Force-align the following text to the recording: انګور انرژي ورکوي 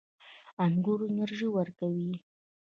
انګور 0.65 0.99
انرژي 1.09 1.47
ورکوي 1.51 2.11